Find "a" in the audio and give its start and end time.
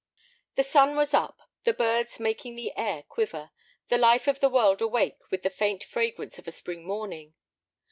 6.47-6.51